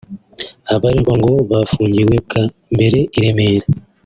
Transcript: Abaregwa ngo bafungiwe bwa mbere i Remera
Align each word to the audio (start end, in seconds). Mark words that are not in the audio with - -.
Abaregwa 0.73 1.13
ngo 1.19 1.31
bafungiwe 1.51 2.15
bwa 2.25 2.43
mbere 2.73 2.99
i 3.17 3.19
Remera 3.23 3.67